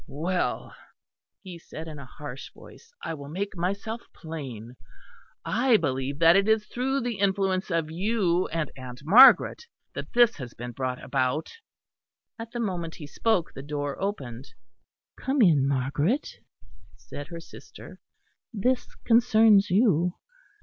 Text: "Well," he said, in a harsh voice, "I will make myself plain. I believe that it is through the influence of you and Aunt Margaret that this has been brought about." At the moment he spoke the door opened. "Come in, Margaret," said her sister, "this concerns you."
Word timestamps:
"Well," 0.07 0.75
he 1.43 1.59
said, 1.59 1.87
in 1.87 1.99
a 1.99 2.07
harsh 2.07 2.51
voice, 2.55 2.91
"I 3.03 3.13
will 3.13 3.29
make 3.29 3.55
myself 3.55 4.01
plain. 4.15 4.75
I 5.45 5.77
believe 5.77 6.17
that 6.17 6.35
it 6.35 6.47
is 6.47 6.65
through 6.65 7.01
the 7.01 7.19
influence 7.19 7.69
of 7.69 7.91
you 7.91 8.47
and 8.47 8.71
Aunt 8.75 9.01
Margaret 9.05 9.67
that 9.93 10.13
this 10.13 10.37
has 10.37 10.55
been 10.55 10.71
brought 10.71 10.99
about." 11.03 11.51
At 12.39 12.49
the 12.49 12.59
moment 12.59 12.95
he 12.95 13.05
spoke 13.05 13.53
the 13.53 13.61
door 13.61 14.01
opened. 14.01 14.47
"Come 15.19 15.39
in, 15.39 15.67
Margaret," 15.67 16.29
said 16.97 17.27
her 17.27 17.39
sister, 17.39 17.99
"this 18.51 18.95
concerns 19.05 19.69
you." 19.69 20.15